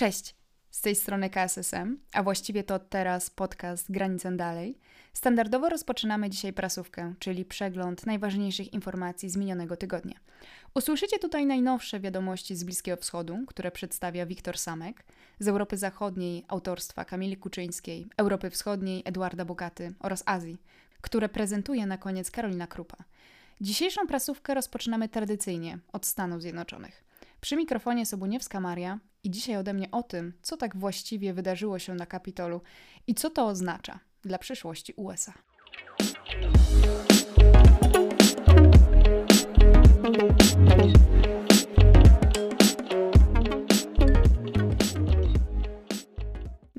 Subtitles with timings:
[0.00, 0.34] Cześć,
[0.70, 4.78] z tej strony KSSM, a właściwie to teraz podcast Granicę Dalej.
[5.12, 10.14] Standardowo rozpoczynamy dzisiaj prasówkę, czyli przegląd najważniejszych informacji z minionego tygodnia.
[10.74, 15.04] Usłyszycie tutaj najnowsze wiadomości z Bliskiego Wschodu, które przedstawia Wiktor Samek,
[15.38, 20.56] z Europy Zachodniej autorstwa Kamili Kuczyńskiej, Europy Wschodniej Eduarda Bogaty oraz Azji,
[21.00, 22.96] które prezentuje na koniec Karolina Krupa.
[23.60, 27.04] Dzisiejszą prasówkę rozpoczynamy tradycyjnie od Stanów Zjednoczonych.
[27.40, 31.94] Przy mikrofonie Sobuniewska Maria i dzisiaj ode mnie o tym, co tak właściwie wydarzyło się
[31.94, 32.60] na Kapitolu
[33.06, 35.32] i co to oznacza dla przyszłości USA.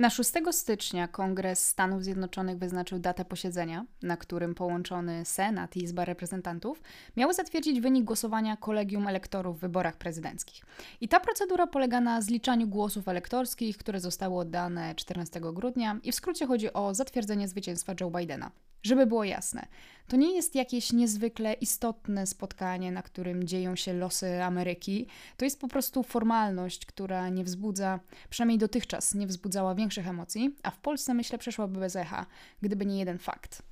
[0.02, 6.06] Na 6 stycznia Kongres Stanów Zjednoczonych wyznaczył datę posiedzenia, na którym połączony Senat i Izba
[6.06, 6.82] Reprezentantów
[7.18, 10.66] miały zatwierdzić wynik głosowania kolegium elektorów w wyborach prezydenckich.
[11.02, 16.16] I ta procedura polega na zliczaniu głosów elektorskich, które zostały oddane 14 grudnia, i w
[16.16, 18.52] skrócie chodzi o zatwierdzenie zwycięstwa Joe Bidena.
[18.84, 19.68] Żeby było jasne,
[20.12, 25.08] to nie jest jakieś niezwykle istotne spotkanie, na którym dzieją się losy Ameryki.
[25.38, 30.72] To jest po prostu formalność, która nie wzbudza, przynajmniej dotychczas nie wzbudzała większych emocji, a
[30.72, 32.26] w Polsce myślę przeszłaby bez echa,
[32.62, 33.71] gdyby nie jeden fakt.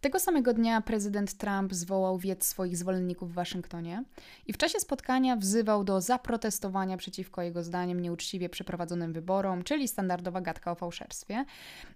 [0.00, 4.04] Tego samego dnia prezydent Trump zwołał wiec swoich zwolenników w Waszyngtonie
[4.46, 10.40] i w czasie spotkania wzywał do zaprotestowania przeciwko jego zdaniem nieuczciwie przeprowadzonym wyborom, czyli standardowa
[10.40, 11.44] gadka o fałszerstwie.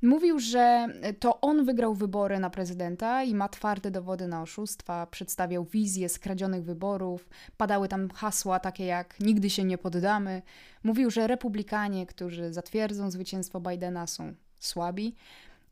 [0.02, 0.86] Mówił, że
[1.18, 6.64] to on wygrał wybory na prezydenta i ma twarde dowody na oszustwa, przedstawiał wizję skradzionych
[6.64, 10.42] wyborów, padały tam hasła takie jak nigdy się nie poddamy.
[10.84, 15.14] Mówił, że republikanie, którzy zatwierdzą zwycięstwo Bidena są słabi.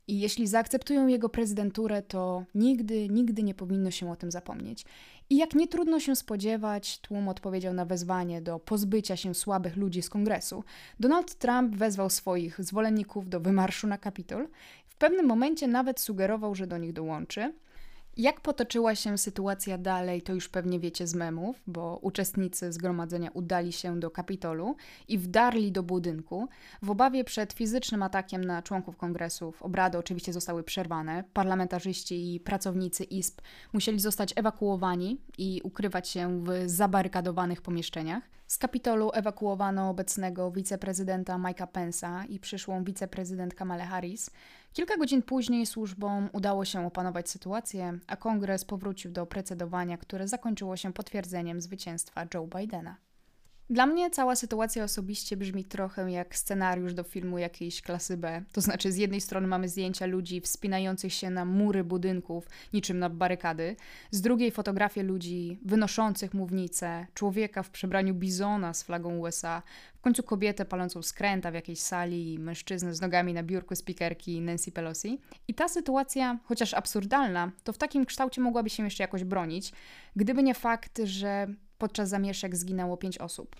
[0.09, 4.85] I jeśli zaakceptują jego prezydenturę, to nigdy, nigdy nie powinno się o tym zapomnieć.
[5.29, 10.01] I jak nie trudno się spodziewać, tłum odpowiedział na wezwanie do pozbycia się słabych ludzi
[10.01, 10.63] z kongresu.
[10.99, 14.47] Donald Trump wezwał swoich zwolenników do wymarszu na Kapitol.
[14.87, 17.53] W pewnym momencie nawet sugerował, że do nich dołączy.
[18.19, 23.73] Jak potoczyła się sytuacja dalej, to już pewnie wiecie z memów, bo uczestnicy zgromadzenia udali
[23.73, 24.75] się do Kapitolu
[25.07, 26.47] i wdarli do budynku.
[26.81, 31.23] W obawie przed fizycznym atakiem na członków kongresów obrady oczywiście zostały przerwane.
[31.33, 33.41] Parlamentarzyści i pracownicy ISP
[33.73, 38.23] musieli zostać ewakuowani i ukrywać się w zabarykadowanych pomieszczeniach.
[38.49, 44.31] Z Kapitolu ewakuowano obecnego wiceprezydenta Mike'a Pence'a i przyszłą wiceprezydent Kamala Harris.
[44.73, 50.77] Kilka godzin później służbom udało się opanować sytuację, a kongres powrócił do procedowania, które zakończyło
[50.77, 53.08] się potwierdzeniem zwycięstwa Joe Bidena.
[53.71, 58.43] Dla mnie cała sytuacja osobiście brzmi trochę jak scenariusz do filmu jakiejś klasy B.
[58.51, 63.09] To znaczy, z jednej strony mamy zdjęcia ludzi wspinających się na mury budynków, niczym na
[63.09, 63.75] barykady,
[64.11, 69.61] z drugiej fotografie ludzi wynoszących mównicę, człowieka w przebraniu bizona z flagą USA,
[69.95, 74.41] w końcu kobietę palącą skręta w jakiejś sali i mężczyznę z nogami na biurku spikerki
[74.41, 75.21] Nancy Pelosi.
[75.47, 79.71] I ta sytuacja, chociaż absurdalna, to w takim kształcie mogłaby się jeszcze jakoś bronić,
[80.15, 81.47] gdyby nie fakt, że
[81.79, 83.55] podczas zamieszek zginęło pięć osób.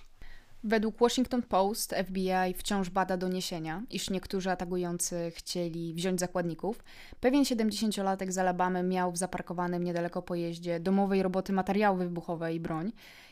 [0.64, 6.84] Według Washington Post FBI wciąż bada doniesienia, iż niektórzy atakujący chcieli wziąć zakładników.
[7.20, 12.92] Pewien 70-latek z Alabamy miał w zaparkowanym niedaleko pojeździe domowej roboty materiały wybuchowe i broń.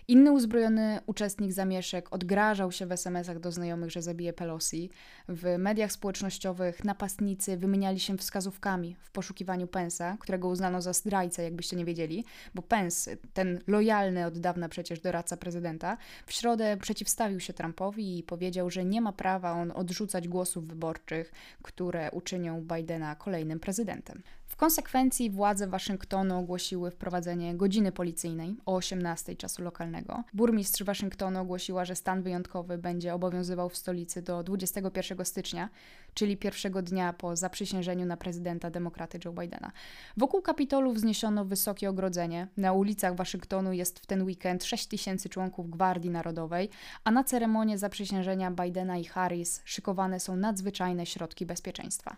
[0.09, 4.90] Inny uzbrojony uczestnik zamieszek odgrażał się w SMS-ach do znajomych, że zabije Pelosi.
[5.28, 11.75] W mediach społecznościowych napastnicy wymieniali się wskazówkami w poszukiwaniu Pensa, którego uznano za zdrajcę, jakbyście
[11.75, 12.25] nie wiedzieli,
[12.56, 18.24] bo Pence, ten lojalny od dawna przecież doradca prezydenta, w środę przeciwstawił się Trumpowi i
[18.24, 21.31] powiedział, że nie ma prawa on odrzucać głosów wyborczych,
[21.62, 24.22] które uczynią Bidena kolejnym prezydentem.
[24.57, 30.23] Konsekwencji władze Waszyngtonu ogłosiły wprowadzenie godziny policyjnej o 18 czasu lokalnego.
[30.34, 35.69] Burmistrz Waszyngtonu ogłosiła, że stan wyjątkowy będzie obowiązywał w stolicy do 21 stycznia,
[36.13, 39.72] czyli pierwszego dnia po zaprzysiężeniu na prezydenta demokraty Joe Bidena.
[40.18, 42.47] Wokół Kapitolu wzniesiono wysokie ogrodzenie.
[42.57, 46.69] Na ulicach Waszyngtonu jest w ten weekend 6 tysięcy członków Gwardii Narodowej,
[47.03, 52.18] a na ceremonię zaprzysiężenia Bidena i Harris szykowane są nadzwyczajne środki bezpieczeństwa.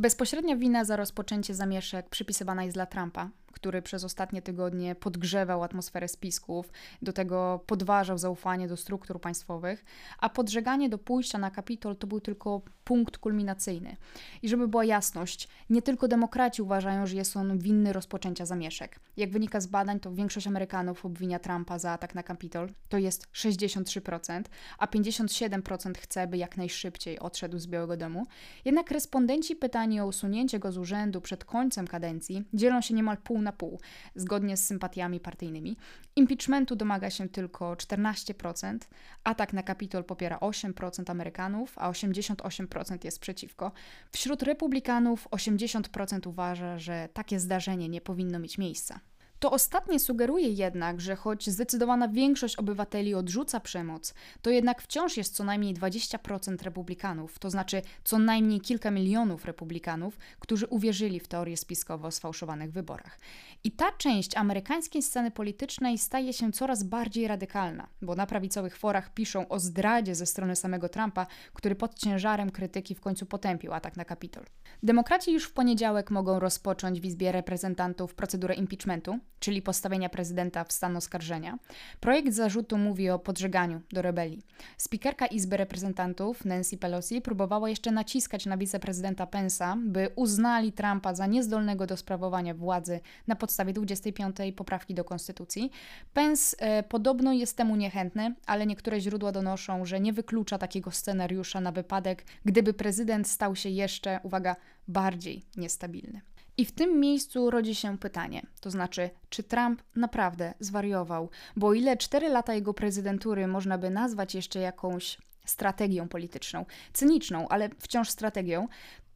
[0.00, 6.08] Bezpośrednia wina za rozpoczęcie zamieszek przypisywana jest dla Trumpa, który przez ostatnie tygodnie podgrzewał atmosferę
[6.08, 9.84] spisków, do tego podważał zaufanie do struktur państwowych,
[10.18, 13.96] a podżeganie do pójścia na Kapitol to był tylko punkt kulminacyjny.
[14.42, 19.00] I żeby była jasność, nie tylko demokraci uważają, że jest on winny rozpoczęcia zamieszek.
[19.16, 23.26] Jak wynika z badań, to większość Amerykanów obwinia Trumpa za atak na Kapitol, to jest
[23.32, 24.42] 63%,
[24.78, 28.26] a 57% chce, by jak najszybciej odszedł z Białego Domu.
[28.64, 33.42] Jednak respondenci pytani o usunięcie go z urzędu przed końcem kadencji dzielą się niemal pół
[33.42, 33.80] na pół,
[34.14, 35.76] zgodnie z sympatiami partyjnymi.
[36.16, 38.78] Impeachmentu domaga się tylko 14%,
[39.24, 43.72] atak na Kapitol popiera 8% Amerykanów, a 88% jest przeciwko.
[44.12, 49.00] Wśród republikanów 80% uważa, że takie zdarzenie nie powinno mieć miejsca.
[49.40, 55.34] To ostatnie sugeruje jednak, że choć zdecydowana większość obywateli odrzuca przemoc, to jednak wciąż jest
[55.34, 61.56] co najmniej 20% republikanów, to znaczy co najmniej kilka milionów republikanów, którzy uwierzyli w teorię
[61.56, 63.18] spiskowe o sfałszowanych wyborach.
[63.64, 69.14] I ta część amerykańskiej sceny politycznej staje się coraz bardziej radykalna, bo na prawicowych forach
[69.14, 73.96] piszą o zdradzie ze strony samego Trumpa, który pod ciężarem krytyki w końcu potępił atak
[73.96, 74.44] na Kapitol.
[74.82, 80.72] Demokraci już w poniedziałek mogą rozpocząć w Izbie Reprezentantów procedurę impeachmentu, czyli postawienia prezydenta w
[80.72, 81.58] stan oskarżenia.
[82.00, 84.42] Projekt zarzutu mówi o podżeganiu do rebelii.
[84.78, 91.26] Spikerka Izby Reprezentantów Nancy Pelosi próbowała jeszcze naciskać na wiceprezydenta Pensa, by uznali Trumpa za
[91.26, 95.70] niezdolnego do sprawowania władzy na podstawie 25 poprawki do konstytucji.
[96.14, 101.60] Pence e, podobno jest temu niechętny, ale niektóre źródła donoszą, że nie wyklucza takiego scenariusza
[101.60, 104.56] na wypadek, gdyby prezydent stał się jeszcze, uwaga,
[104.88, 106.20] bardziej niestabilny.
[106.60, 111.30] I w tym miejscu rodzi się pytanie, to znaczy, czy Trump naprawdę zwariował?
[111.56, 117.48] Bo o ile 4 lata jego prezydentury można by nazwać jeszcze jakąś strategią polityczną, cyniczną,
[117.48, 118.68] ale wciąż strategią,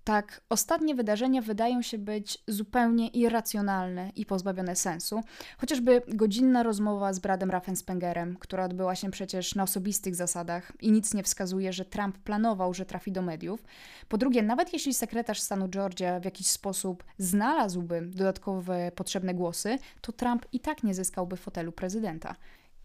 [0.04, 5.20] tak, ostatnie wydarzenia wydają się być zupełnie irracjonalne i pozbawione sensu.
[5.58, 11.14] Chociażby godzinna rozmowa z Bradem Raffenspengerem, która odbyła się przecież na osobistych zasadach i nic
[11.14, 13.64] nie wskazuje, że Trump planował, że trafi do mediów.
[14.08, 20.12] Po drugie, nawet jeśli sekretarz stanu Georgia w jakiś sposób znalazłby dodatkowe potrzebne głosy, to
[20.12, 22.36] Trump i tak nie zyskałby fotelu prezydenta.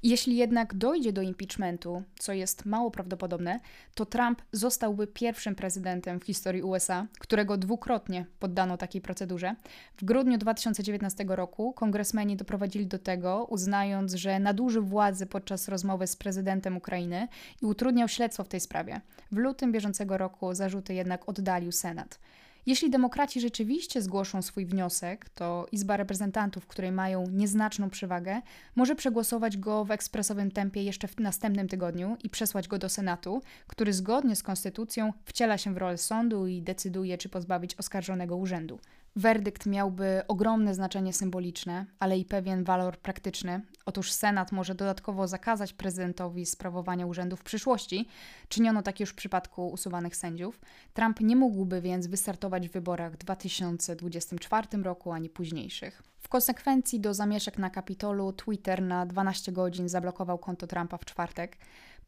[0.03, 3.59] Jeśli jednak dojdzie do impeachmentu, co jest mało prawdopodobne,
[3.95, 9.55] to Trump zostałby pierwszym prezydentem w historii USA, którego dwukrotnie poddano takiej procedurze.
[9.97, 16.15] W grudniu 2019 roku kongresmeni doprowadzili do tego, uznając, że nadużył władzy podczas rozmowy z
[16.15, 17.27] prezydentem Ukrainy
[17.61, 19.01] i utrudniał śledztwo w tej sprawie.
[19.31, 22.19] W lutym bieżącego roku zarzuty jednak oddalił Senat.
[22.69, 28.41] Jeśli demokraci rzeczywiście zgłoszą swój wniosek, to Izba Reprezentantów, której mają nieznaczną przewagę,
[28.75, 33.41] może przegłosować go w ekspresowym tempie jeszcze w następnym tygodniu i przesłać go do Senatu,
[33.67, 38.79] który zgodnie z konstytucją wciela się w rolę sądu i decyduje, czy pozbawić oskarżonego urzędu.
[39.15, 43.61] Werdykt miałby ogromne znaczenie symboliczne, ale i pewien walor praktyczny.
[43.85, 48.07] Otóż Senat może dodatkowo zakazać prezydentowi sprawowania urzędu w przyszłości.
[48.47, 50.61] Czyniono tak już w przypadku usuwanych sędziów.
[50.93, 56.03] Trump nie mógłby więc wystartować w wyborach w 2024 roku ani późniejszych.
[56.19, 61.57] W konsekwencji do zamieszek na Kapitolu Twitter na 12 godzin zablokował konto Trumpa w czwartek.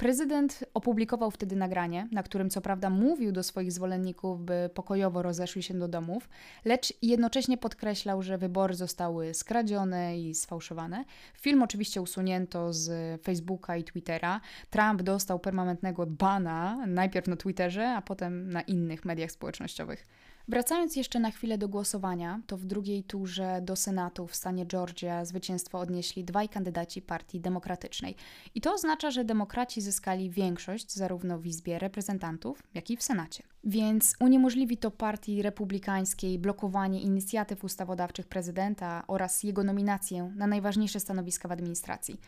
[0.02, 5.64] Prezydent opublikował wtedy nagranie, na którym co prawda mówił do swoich zwolenników, by pokojowo rozeszli
[5.64, 6.30] się do domów,
[6.66, 11.06] lecz jednocześnie podkreślał, że wybory zostały skradzione i sfałszowane.
[11.34, 14.42] Film oczywiście usunięto z Facebooka i Twittera.
[14.70, 20.08] Trump dostał permanentnego bana, najpierw na Twitterze, a potem na innych mediach społecznościowych.
[20.48, 25.26] Wracając jeszcze na chwilę do głosowania, to w drugiej turze do Senatu w stanie Georgia
[25.26, 28.16] zwycięstwo odnieśli dwaj kandydaci Partii Demokratycznej.
[28.56, 33.44] I to oznacza, że demokraci zyskali większość zarówno w Izbie Reprezentantów, jak i w Senacie.
[33.64, 41.48] Więc uniemożliwi to partii republikańskiej blokowanie inicjatyw ustawodawczych prezydenta oraz jego nominację na najważniejsze stanowiska
[41.48, 42.20] w administracji.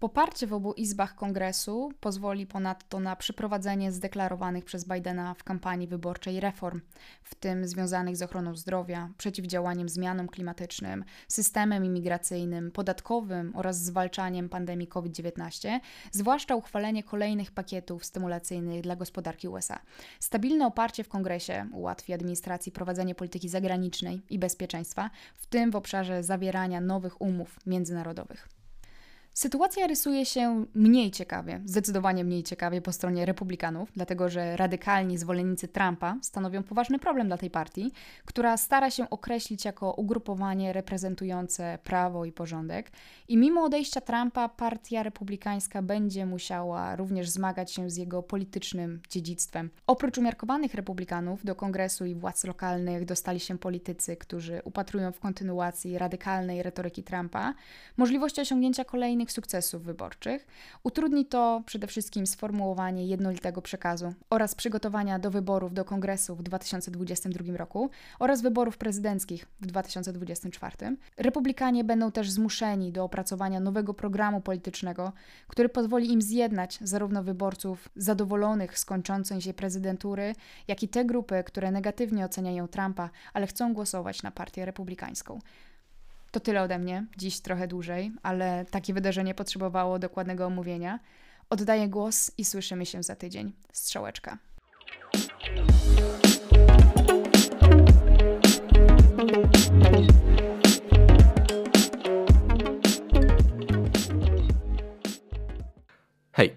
[0.00, 6.40] Poparcie w obu izbach kongresu pozwoli ponadto na przeprowadzenie zdeklarowanych przez Bidena w kampanii wyborczej
[6.40, 6.80] reform,
[7.22, 14.88] w tym związanych z ochroną zdrowia, przeciwdziałaniem zmianom klimatycznym, systemem imigracyjnym, podatkowym oraz zwalczaniem pandemii
[14.88, 19.78] COVID-19, zwłaszcza uchwalenie kolejnych pakietów stymulacyjnych dla gospodarki USA.
[20.20, 26.22] Stabilne oparcie w kongresie ułatwi administracji prowadzenie polityki zagranicznej i bezpieczeństwa, w tym w obszarze
[26.22, 28.59] zawierania nowych umów międzynarodowych.
[29.40, 35.68] Sytuacja rysuje się mniej ciekawie, zdecydowanie mniej ciekawie po stronie republikanów, dlatego że radykalni zwolennicy
[35.68, 37.92] Trumpa stanowią poważny problem dla tej partii,
[38.24, 42.90] która stara się określić jako ugrupowanie reprezentujące prawo i porządek.
[43.28, 49.70] I mimo odejścia Trumpa, partia republikańska będzie musiała również zmagać się z jego politycznym dziedzictwem.
[49.86, 55.98] Oprócz umiarkowanych republikanów, do kongresu i władz lokalnych dostali się politycy, którzy upatrują w kontynuacji
[55.98, 57.54] radykalnej retoryki Trumpa
[57.96, 60.46] możliwości osiągnięcia kolejnych sukcesów wyborczych.
[60.82, 67.56] Utrudni to przede wszystkim sformułowanie jednolitego przekazu oraz przygotowania do wyborów do kongresu w 2022
[67.56, 70.96] roku oraz wyborów prezydenckich w 2024.
[71.16, 75.12] Republikanie będą też zmuszeni do opracowania nowego programu politycznego,
[75.48, 80.34] który pozwoli im zjednać zarówno wyborców zadowolonych z kończącej się prezydentury,
[80.68, 85.38] jak i te grupy, które negatywnie oceniają Trumpa, ale chcą głosować na partię republikańską.
[86.30, 90.98] To tyle ode mnie, dziś trochę dłużej, ale takie wydarzenie potrzebowało dokładnego omówienia.
[91.50, 93.52] Oddaję głos i słyszymy się za tydzień.
[93.72, 94.38] Strzałeczka.
[106.32, 106.56] Hej,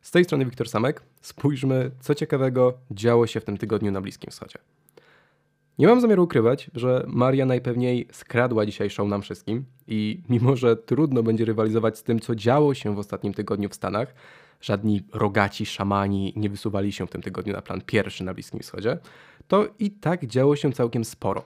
[0.00, 1.02] z tej strony Wiktor Samek.
[1.20, 4.58] Spójrzmy, co ciekawego działo się w tym tygodniu na Bliskim Wschodzie.
[5.78, 10.76] Nie mam zamiaru ukrywać, że Maria najpewniej skradła dzisiaj show nam wszystkim i mimo, że
[10.76, 14.14] trudno będzie rywalizować z tym, co działo się w ostatnim tygodniu w Stanach,
[14.60, 18.98] żadni rogaci szamani nie wysuwali się w tym tygodniu na plan pierwszy na Bliskim Wschodzie,
[19.48, 21.44] to i tak działo się całkiem sporo.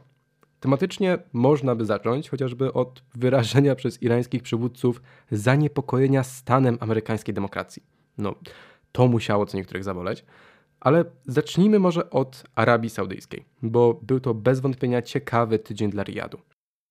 [0.61, 7.83] Tematycznie można by zacząć chociażby od wyrażenia przez irańskich przywódców zaniepokojenia stanem amerykańskiej demokracji.
[8.19, 8.35] No,
[8.93, 10.25] to musiało co niektórych zaboleć.
[10.83, 16.39] Ale zacznijmy może od Arabii Saudyjskiej, bo był to bez wątpienia ciekawy tydzień dla Riyadu.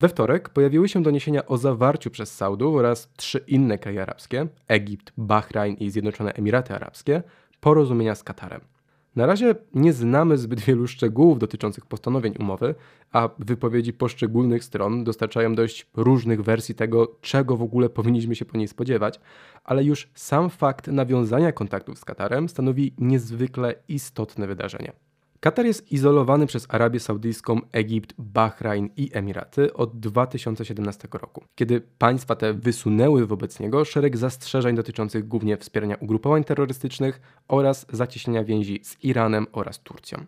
[0.01, 5.13] We wtorek pojawiły się doniesienia o zawarciu przez Saudów oraz trzy inne kraje arabskie Egipt,
[5.17, 7.23] Bahrain i Zjednoczone Emiraty Arabskie
[7.59, 8.61] porozumienia z Katarem.
[9.15, 12.75] Na razie nie znamy zbyt wielu szczegółów dotyczących postanowień umowy,
[13.11, 18.57] a wypowiedzi poszczególnych stron dostarczają dość różnych wersji tego, czego w ogóle powinniśmy się po
[18.57, 19.19] niej spodziewać,
[19.63, 24.93] ale już sam fakt nawiązania kontaktów z Katarem stanowi niezwykle istotne wydarzenie.
[25.43, 32.35] Katar jest izolowany przez Arabię Saudyjską, Egipt, Bahrain i Emiraty od 2017 roku, kiedy państwa
[32.35, 39.03] te wysunęły wobec niego szereg zastrzeżeń dotyczących głównie wspierania ugrupowań terrorystycznych oraz zacieśnienia więzi z
[39.03, 40.25] Iranem oraz Turcją.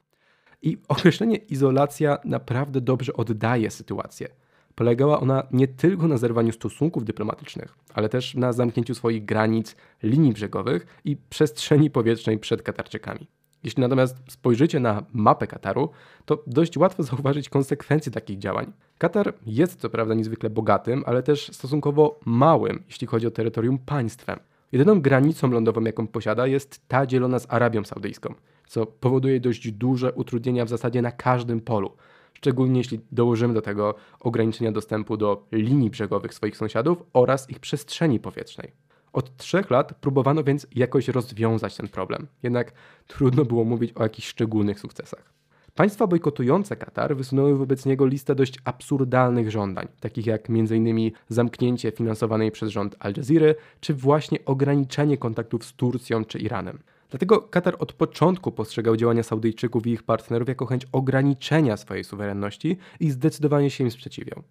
[0.61, 4.27] I określenie izolacja naprawdę dobrze oddaje sytuację.
[4.75, 10.33] Polegała ona nie tylko na zerwaniu stosunków dyplomatycznych, ale też na zamknięciu swoich granic, linii
[10.33, 13.27] brzegowych i przestrzeni powietrznej przed Katarczykami.
[13.63, 15.89] Jeśli natomiast spojrzycie na mapę Kataru,
[16.25, 18.73] to dość łatwo zauważyć konsekwencje takich działań.
[18.97, 24.39] Katar jest co prawda niezwykle bogatym, ale też stosunkowo małym, jeśli chodzi o terytorium państwem.
[24.71, 28.33] Jedyną granicą lądową, jaką posiada, jest ta dzielona z Arabią Saudyjską,
[28.67, 31.91] co powoduje dość duże utrudnienia w zasadzie na każdym polu.
[32.33, 38.19] Szczególnie jeśli dołożymy do tego ograniczenia dostępu do linii brzegowych swoich sąsiadów oraz ich przestrzeni
[38.19, 38.71] powietrznej.
[39.13, 42.71] Od trzech lat próbowano więc jakoś rozwiązać ten problem, jednak
[43.07, 45.33] trudno było mówić o jakichś szczególnych sukcesach.
[45.75, 51.11] Państwa bojkotujące Katar wysunęły wobec niego listę dość absurdalnych żądań, takich jak m.in.
[51.29, 56.79] zamknięcie finansowanej przez rząd Al Jazeera, czy właśnie ograniczenie kontaktów z Turcją czy Iranem.
[57.09, 62.77] Dlatego Katar od początku postrzegał działania Saudyjczyków i ich partnerów jako chęć ograniczenia swojej suwerenności
[62.99, 64.43] i zdecydowanie się im sprzeciwiał.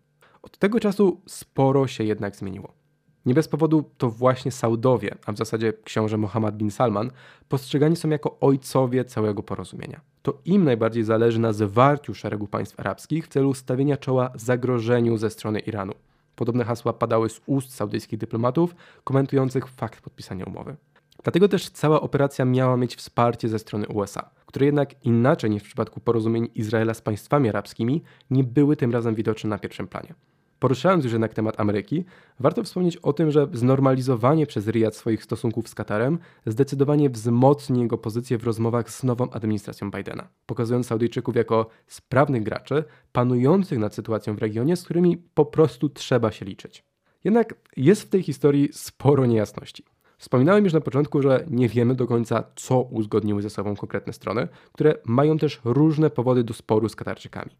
[0.42, 2.81] Od tego czasu sporo się jednak zmieniło.
[3.26, 7.11] Nie bez powodu to właśnie Saudowie, a w zasadzie książę Mohammed bin Salman,
[7.49, 10.00] postrzegani są jako ojcowie całego porozumienia.
[10.23, 15.31] To im najbardziej zależy na zwarciu szeregu państw arabskich w celu stawienia czoła zagrożeniu ze
[15.31, 15.93] strony Iranu.
[16.37, 18.75] Podobne hasła padały z ust saudyjskich dyplomatów
[19.05, 20.76] komentujących fakt podpisania umowy.
[21.23, 25.67] Dlatego też cała operacja miała mieć wsparcie ze strony USA, które jednak inaczej niż w
[25.67, 30.14] przypadku porozumień Izraela z państwami arabskimi nie były tym razem widoczne na pierwszym planie.
[30.62, 32.04] Poruszając już jednak temat Ameryki,
[32.40, 37.99] warto wspomnieć o tym, że znormalizowanie przez Riyad swoich stosunków z Katarem zdecydowanie wzmocni jego
[37.99, 44.37] pozycję w rozmowach z nową administracją Bidena, pokazując Saudyjczyków jako sprawnych graczy, panujących nad sytuacją
[44.37, 46.85] w regionie, z którymi po prostu trzeba się liczyć.
[47.25, 49.85] Jednak jest w tej historii sporo niejasności.
[50.19, 54.49] Wspominałem już na początku, że nie wiemy do końca, co uzgodniły ze sobą konkretne strony,
[54.73, 57.50] które mają też różne powody do sporu z Katarczykami.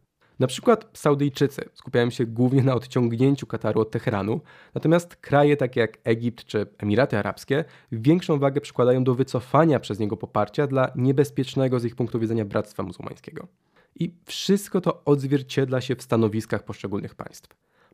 [0.43, 4.41] Na przykład Saudyjczycy skupiają się głównie na odciągnięciu Kataru od Teheranu,
[4.75, 10.17] natomiast kraje takie jak Egipt czy Emiraty Arabskie większą wagę przykładają do wycofania przez niego
[10.17, 13.47] poparcia dla niebezpiecznego z ich punktu widzenia bractwa muzułmańskiego.
[13.95, 17.49] I wszystko to odzwierciedla się w stanowiskach poszczególnych państw.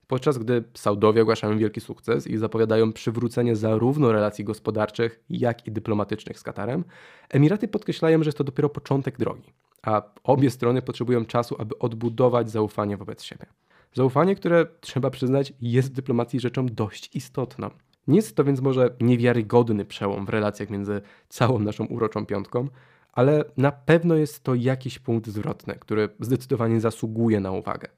[0.06, 6.38] Podczas gdy Saudowie ogłaszają wielki sukces i zapowiadają przywrócenie zarówno relacji gospodarczych, jak i dyplomatycznych
[6.38, 6.84] z Katarem,
[7.30, 12.50] Emiraty podkreślają, że jest to dopiero początek drogi a obie strony potrzebują czasu, aby odbudować
[12.50, 13.46] zaufanie wobec siebie.
[13.92, 17.70] Zaufanie, które trzeba przyznać, jest w dyplomacji rzeczą dość istotną.
[18.08, 22.68] Nie jest to więc może niewiarygodny przełom w relacjach między całą naszą uroczą piątką,
[23.12, 27.88] ale na pewno jest to jakiś punkt zwrotny, który zdecydowanie zasługuje na uwagę.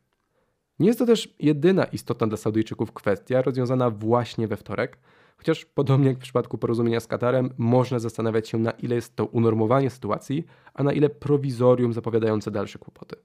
[0.78, 4.99] Nie jest to też jedyna istotna dla Saudyjczyków kwestia rozwiązana właśnie we wtorek,
[5.40, 9.26] Chociaż podobnie jak w przypadku porozumienia z Katarem, można zastanawiać się, na ile jest to
[9.26, 10.44] unormowanie sytuacji,
[10.75, 13.16] a na ile prowizorium zapowiadające dalsze kłopoty.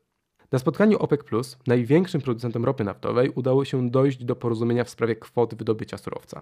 [0.52, 5.56] Na spotkaniu OPEC, największym producentem ropy naftowej, udało się dojść do porozumienia w sprawie kwot
[5.56, 6.42] wydobycia surowca.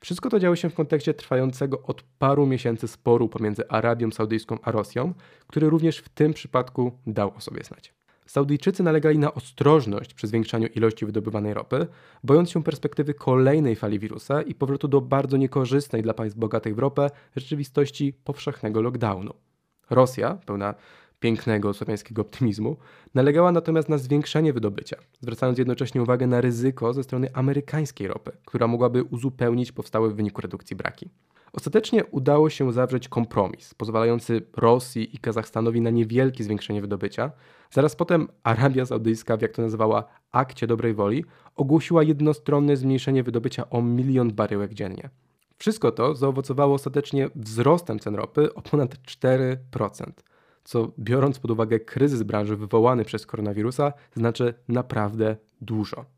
[0.00, 4.70] Wszystko to działo się w kontekście trwającego od paru miesięcy sporu pomiędzy Arabią Saudyjską a
[4.70, 5.14] Rosją,
[5.46, 7.94] który również w tym przypadku dał o sobie znać.
[8.26, 11.86] Saudyjczycy nalegali na ostrożność przy zwiększaniu ilości wydobywanej ropy,
[12.24, 16.78] bojąc się perspektywy kolejnej fali wirusa i powrotu do bardzo niekorzystnej dla państw bogatych w
[16.78, 19.34] ropę rzeczywistości powszechnego lockdownu.
[19.90, 20.74] Rosja, pełna
[21.20, 22.76] pięknego słowiańskiego optymizmu,
[23.14, 28.66] nalegała natomiast na zwiększenie wydobycia, zwracając jednocześnie uwagę na ryzyko ze strony amerykańskiej ropy, która
[28.66, 31.10] mogłaby uzupełnić powstałe w wyniku redukcji braki.
[31.52, 37.30] Ostatecznie udało się zawrzeć kompromis, pozwalający Rosji i Kazachstanowi na niewielkie zwiększenie wydobycia.
[37.70, 41.24] Zaraz potem Arabia Saudyjska, jak to nazywała akcie dobrej woli,
[41.56, 45.10] ogłosiła jednostronne zmniejszenie wydobycia o milion baryłek dziennie.
[45.58, 49.56] Wszystko to zaowocowało ostatecznie wzrostem cen ropy o ponad 4%,
[50.64, 56.15] co biorąc pod uwagę kryzys branży wywołany przez koronawirusa, znaczy naprawdę dużo.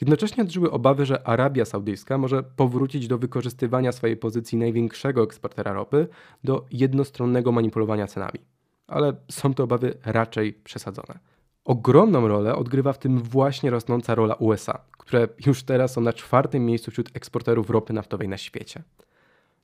[0.00, 6.08] Jednocześnie odżyły obawy, że Arabia Saudyjska może powrócić do wykorzystywania swojej pozycji największego eksportera ropy
[6.44, 8.40] do jednostronnego manipulowania cenami.
[8.86, 11.18] Ale są to obawy raczej przesadzone.
[11.64, 16.66] Ogromną rolę odgrywa w tym właśnie rosnąca rola USA, które już teraz są na czwartym
[16.66, 18.82] miejscu wśród eksporterów ropy naftowej na świecie.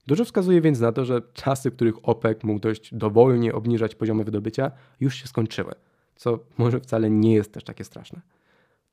[0.07, 4.25] Dużo wskazuje więc na to, że czasy, w których OPEC mógł dość dowolnie obniżać poziomy
[4.25, 5.75] wydobycia, już się skończyły,
[6.16, 8.21] co może wcale nie jest też takie straszne.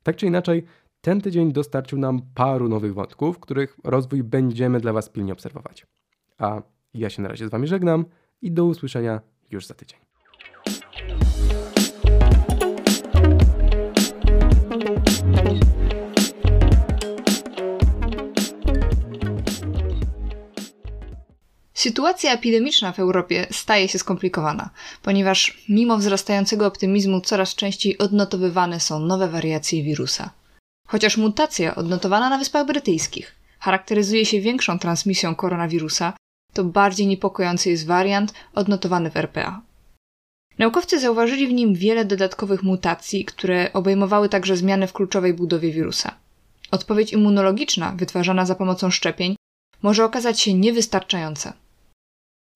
[0.04, 0.64] Tak czy inaczej,
[1.04, 5.88] ten tydzień dostarczył nam paru nowych wątków, których rozwój będziemy dla Was pilnie obserwować.
[6.38, 6.62] A
[6.94, 8.06] ja się na razie z Wami żegnam
[8.42, 10.00] i do usłyszenia już za tydzień.
[21.74, 24.70] Sytuacja epidemiczna w Europie staje się skomplikowana,
[25.02, 30.43] ponieważ mimo wzrastającego optymizmu coraz częściej odnotowywane są nowe wariacje wirusa.
[30.94, 36.14] Chociaż mutacja odnotowana na Wyspach Brytyjskich charakteryzuje się większą transmisją koronawirusa,
[36.54, 39.62] to bardziej niepokojący jest wariant odnotowany w RPA.
[40.60, 46.16] Naukowcy zauważyli w nim wiele dodatkowych mutacji, które obejmowały także zmiany w kluczowej budowie wirusa.
[46.72, 49.36] Odpowiedź immunologiczna, wytwarzana za pomocą szczepień,
[49.82, 51.54] może okazać się niewystarczająca.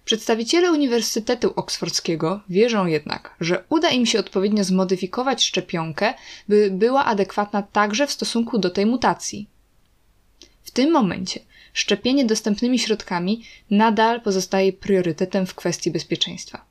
[0.08, 6.14] Przedstawiciele Uniwersytetu Oksfordzkiego wierzą jednak, że uda im się odpowiednio zmodyfikować szczepionkę,
[6.48, 9.50] by była adekwatna także w stosunku do tej mutacji.
[10.64, 11.40] W tym momencie
[11.74, 16.66] szczepienie dostępnymi środkami nadal pozostaje priorytetem w kwestii bezpieczeństwa.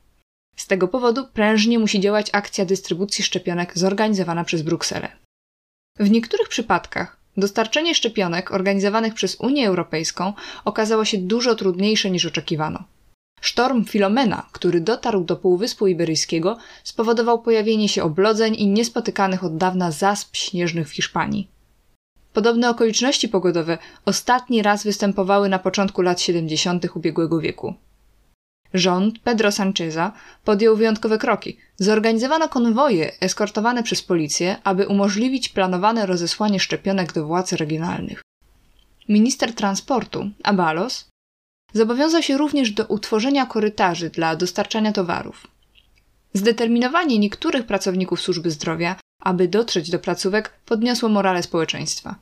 [0.55, 5.09] Z tego powodu prężnie musi działać akcja dystrybucji szczepionek zorganizowana przez Brukselę.
[5.99, 10.33] W niektórych przypadkach dostarczenie szczepionek organizowanych przez Unię Europejską
[10.65, 12.83] okazało się dużo trudniejsze niż oczekiwano.
[13.41, 19.91] Sztorm Filomena, który dotarł do Półwyspu Iberyjskiego, spowodował pojawienie się oblodzeń i niespotykanych od dawna
[19.91, 21.47] zasp śnieżnych w Hiszpanii.
[22.33, 26.95] Podobne okoliczności pogodowe ostatni raz występowały na początku lat 70.
[26.95, 27.73] ubiegłego wieku.
[28.73, 30.11] Rząd Pedro Sancheza
[30.43, 31.57] podjął wyjątkowe kroki.
[31.77, 38.21] Zorganizowano konwoje eskortowane przez policję, aby umożliwić planowane rozesłanie szczepionek do władz regionalnych.
[39.09, 41.09] Minister transportu, Abalos,
[41.73, 45.47] Zobowiązał się również do utworzenia korytarzy dla dostarczania towarów.
[46.33, 52.15] Zdeterminowanie niektórych pracowników służby zdrowia, aby dotrzeć do placówek, podniosło morale społeczeństwa.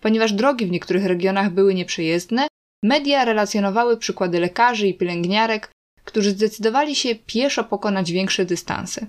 [0.00, 2.48] Ponieważ drogi w niektórych regionach były nieprzejezdne,
[2.82, 5.70] media relacjonowały przykłady lekarzy i pielęgniarek,
[6.04, 9.06] którzy zdecydowali się pieszo pokonać większe dystanse.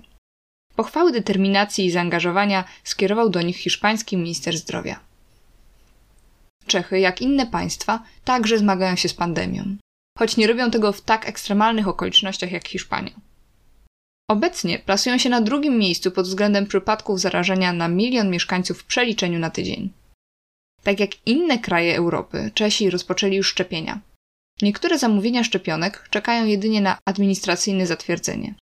[0.76, 5.00] Pochwały determinacji i zaangażowania skierował do nich hiszpański minister zdrowia.
[6.70, 9.76] Czechy, jak inne państwa, także zmagają się z pandemią,
[10.18, 13.10] choć nie robią tego w tak ekstremalnych okolicznościach jak Hiszpania.
[14.30, 19.38] Obecnie plasują się na drugim miejscu pod względem przypadków zarażenia na milion mieszkańców w przeliczeniu
[19.38, 19.92] na tydzień.
[20.82, 24.00] Tak jak inne kraje Europy, Czesi rozpoczęli już szczepienia.
[24.62, 28.54] Niektóre zamówienia szczepionek czekają jedynie na administracyjne zatwierdzenie.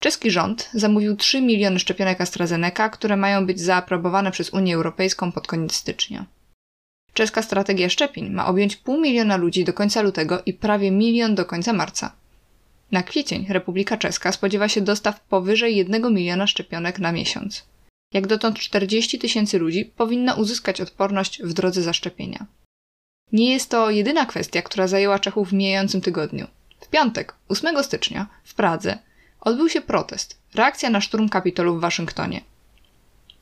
[0.00, 5.46] Czeski rząd zamówił 3 miliony szczepionek AstraZeneca, które mają być zaaprobowane przez Unię Europejską pod
[5.46, 6.26] koniec stycznia.
[7.18, 11.44] Czeska strategia szczepień ma objąć pół miliona ludzi do końca lutego i prawie milion do
[11.44, 12.12] końca marca.
[12.92, 17.64] Na kwiecień Republika Czeska spodziewa się dostaw powyżej 1 miliona szczepionek na miesiąc.
[18.14, 22.46] Jak dotąd 40 tysięcy ludzi powinno uzyskać odporność w drodze zaszczepienia.
[23.32, 26.46] Nie jest to jedyna kwestia, która zajęła Czechów w mijającym tygodniu.
[26.80, 28.98] W piątek, 8 stycznia, w Pradze,
[29.40, 32.40] odbył się protest, reakcja na szturm Kapitolu w Waszyngtonie.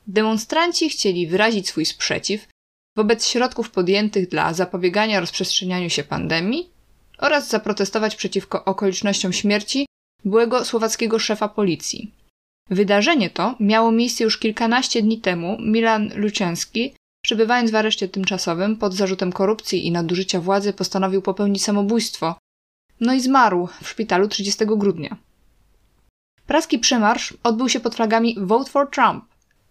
[0.07, 2.47] Demonstranci chcieli wyrazić swój sprzeciw
[2.97, 6.69] wobec środków podjętych dla zapobiegania rozprzestrzenianiu się pandemii
[7.17, 9.85] oraz zaprotestować przeciwko okolicznościom śmierci
[10.25, 12.11] byłego słowackiego szefa policji.
[12.69, 15.57] Wydarzenie to miało miejsce już kilkanaście dni temu.
[15.59, 22.35] Milan Luczynski, przebywając w areszcie tymczasowym pod zarzutem korupcji i nadużycia władzy, postanowił popełnić samobójstwo.
[22.99, 25.17] No i zmarł w szpitalu 30 grudnia.
[26.47, 29.25] Praski przemarsz odbył się pod flagami Vote for Trump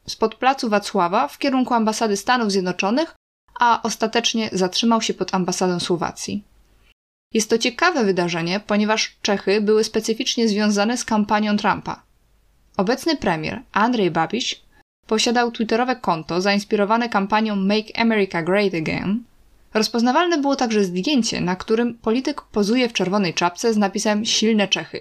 [0.06, 3.14] spod placu Wacława w kierunku ambasady Stanów Zjednoczonych,
[3.60, 6.44] a ostatecznie zatrzymał się pod ambasadą Słowacji.
[7.34, 12.02] Jest to ciekawe wydarzenie, ponieważ Czechy były specyficznie związane z kampanią Trumpa.
[12.76, 14.62] Obecny premier Andrzej Babiš
[15.06, 19.24] posiadał twitterowe konto zainspirowane kampanią Make America Great Again.
[19.74, 25.00] Rozpoznawalne było także zdjęcie, na którym polityk pozuje w czerwonej czapce z napisem Silne Czechy.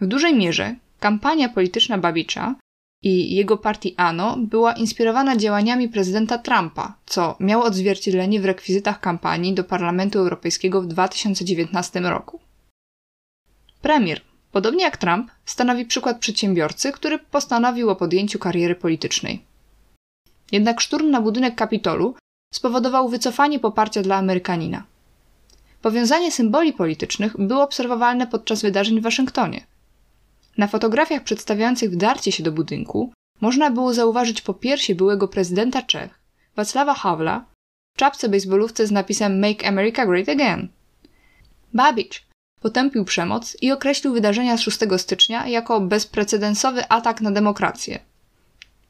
[0.00, 2.54] W dużej mierze kampania polityczna Babicza
[3.02, 9.54] i jego partii ANO była inspirowana działaniami prezydenta Trumpa, co miało odzwierciedlenie w rekwizytach kampanii
[9.54, 12.40] do Parlamentu Europejskiego w 2019 roku.
[13.82, 14.20] Premier,
[14.52, 19.44] podobnie jak Trump, stanowi przykład przedsiębiorcy, który postanowił o podjęciu kariery politycznej.
[20.52, 22.14] Jednak szturm na budynek Kapitolu
[22.54, 24.84] spowodował wycofanie poparcia dla Amerykanina.
[25.82, 29.66] Powiązanie symboli politycznych było obserwowalne podczas wydarzeń w Waszyngtonie–
[30.58, 36.20] na fotografiach przedstawiających wdarcie się do budynku można było zauważyć po piersi byłego prezydenta Czech,
[36.56, 37.44] Wacława Hawla,
[37.96, 40.68] w czapce baseballówce z napisem Make America Great Again.
[41.74, 42.26] Babicz
[42.60, 47.98] potępił przemoc i określił wydarzenia z 6 stycznia jako bezprecedensowy atak na demokrację.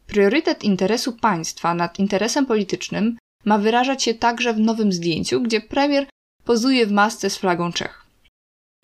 [0.07, 6.07] Priorytet interesu państwa nad interesem politycznym ma wyrażać się także w nowym zdjęciu, gdzie premier
[6.45, 8.02] pozuje w masce z flagą Czech.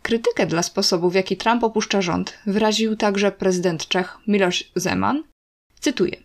[0.08, 5.24] Krytykę dla sposobu, w jaki Trump opuszcza rząd, wyraził także prezydent Czech Miloš Zeman.
[5.80, 6.16] Cytuję: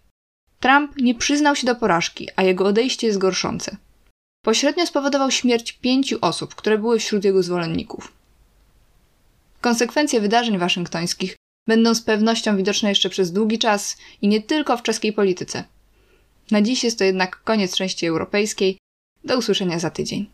[0.59, 3.77] Trump nie przyznał się do porażki, a jego odejście jest gorszące.
[4.43, 8.13] Pośrednio spowodował śmierć pięciu osób, które były wśród jego zwolenników.
[9.61, 11.35] Konsekwencje wydarzeń waszyngtońskich
[11.67, 15.63] będą z pewnością widoczne jeszcze przez długi czas i nie tylko w czeskiej polityce.
[16.51, 18.77] Na dziś jest to jednak koniec części europejskiej.
[19.23, 20.29] Do usłyszenia za tydzień.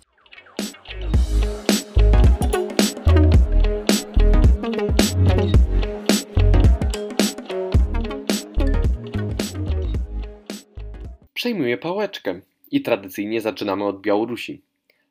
[11.39, 14.61] Przejmuje pałeczkę i tradycyjnie zaczynamy od Białorusi.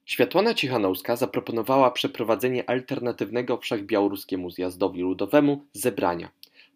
[0.05, 6.29] Światłana Cichanowska zaproponowała przeprowadzenie alternatywnego wszechbiałoruskiemu zjazdowi ludowemu zebrania.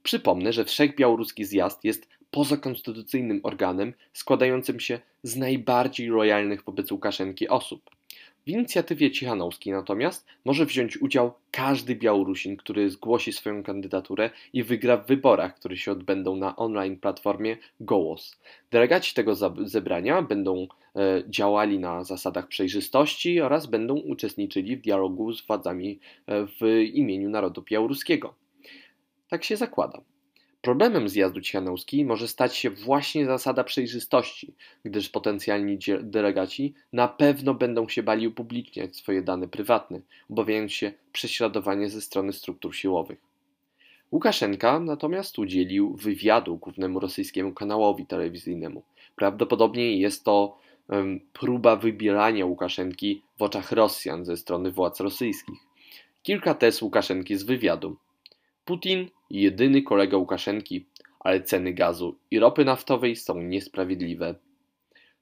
[0.03, 7.91] Przypomnę, że Wszechbiałoruski Zjazd jest pozakonstytucyjnym organem składającym się z najbardziej lojalnych wobec Łukaszenki osób.
[8.47, 14.97] W inicjatywie Cichanowskiej natomiast może wziąć udział każdy Białorusin, który zgłosi swoją kandydaturę i wygra
[14.97, 18.41] w wyborach, które się odbędą na online platformie Gołos.
[18.71, 25.47] Delegaci tego zebrania będą e, działali na zasadach przejrzystości oraz będą uczestniczyli w dialogu z
[25.47, 28.35] władzami e, w imieniu narodu białoruskiego.
[29.29, 30.12] Tak się zakłada.
[30.63, 37.89] Problemem zjazdu Cichanowskiej może stać się właśnie zasada przejrzystości, gdyż potencjalni delegaci na pewno będą
[37.89, 43.19] się bali upubliczniać swoje dane prywatne, obawiając się prześladowania ze strony struktur siłowych.
[44.13, 48.83] Łukaszenka natomiast udzielił wywiadu głównemu rosyjskiemu kanałowi telewizyjnemu.
[49.17, 55.59] Prawdopodobnie jest to um, próba wybierania Łukaszenki w oczach Rosjan ze strony władz rosyjskich.
[56.23, 57.97] Kilka tez Łukaszenki z wywiadu.
[58.65, 60.87] Putin jedyny kolega Łukaszenki,
[61.21, 64.35] ale ceny gazu i ropy naftowej są niesprawiedliwe.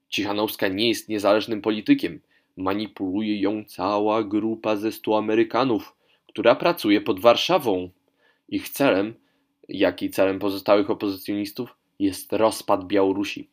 [0.09, 2.19] Cichanowska nie jest niezależnym politykiem.
[2.57, 5.95] Manipuluje ją cała grupa ze stu Amerykanów,
[6.27, 7.89] która pracuje pod Warszawą.
[8.49, 9.13] Ich celem,
[9.69, 13.49] jak i celem pozostałych opozycjonistów, jest rozpad Białorusi.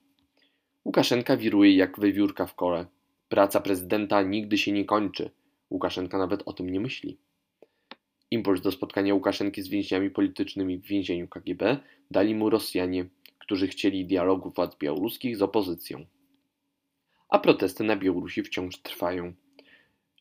[0.84, 2.86] Łukaszenka wiruje jak wywiórka w kole.
[3.28, 5.30] Praca prezydenta nigdy się nie kończy.
[5.70, 7.18] Łukaszenka nawet o tym nie myśli.
[8.30, 11.78] Impuls do spotkania Łukaszenki z więźniami politycznymi w więzieniu KGB
[12.10, 13.06] dali mu Rosjanie,
[13.38, 16.06] którzy chcieli dialogu władz białoruskich z opozycją.
[17.28, 19.32] A protesty na Białorusi wciąż trwają.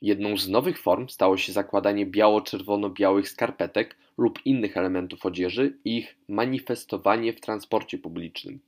[0.02, 6.18] Jedną z nowych form stało się zakładanie biało-czerwono-białych skarpetek lub innych elementów odzieży i ich
[6.28, 8.60] manifestowanie w transporcie publicznym.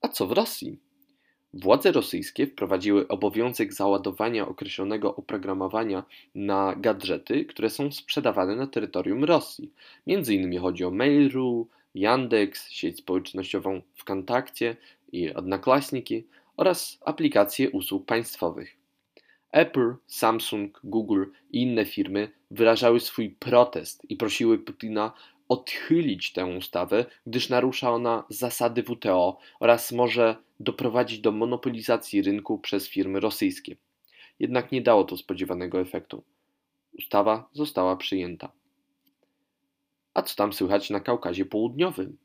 [0.00, 0.78] A co w Rosji?
[1.54, 9.72] Władze rosyjskie wprowadziły obowiązek załadowania określonego oprogramowania na gadżety, które są sprzedawane na terytorium Rosji.
[10.06, 14.76] Między innymi chodzi o Mail.ru, Yandex, sieć społecznościową WKontakcie
[15.12, 16.24] i Odnaklasniki
[16.56, 18.76] oraz aplikacje usług państwowych.
[19.52, 25.12] Apple, Samsung, Google i inne firmy wyrażały swój protest i prosiły Putina
[25.48, 32.88] odchylić tę ustawę, gdyż narusza ona zasady WTO oraz może doprowadzić do monopolizacji rynku przez
[32.88, 33.76] firmy rosyjskie.
[34.38, 36.22] Jednak nie dało to spodziewanego efektu.
[36.98, 38.52] Ustawa została przyjęta.
[40.14, 42.18] A co tam słychać na Kaukazie Południowym?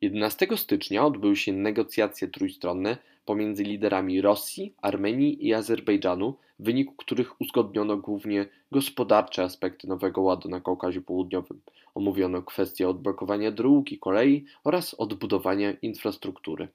[0.00, 7.40] 11 stycznia odbyły się negocjacje trójstronne pomiędzy liderami Rosji, Armenii i Azerbejdżanu, w wyniku których
[7.40, 11.60] uzgodniono głównie gospodarcze aspekty nowego ładu na Kaukazie Południowym.
[11.94, 16.68] Omówiono kwestie odblokowania dróg i kolei oraz odbudowania infrastruktury.